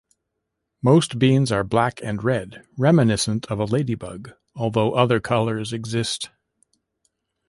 [0.81, 6.31] Most beans are black and red, reminiscent of a ladybug, though other colors exist.